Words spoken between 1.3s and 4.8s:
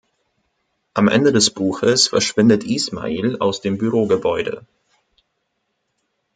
des Buches verschwindet Ismael aus dem Bürogebäude.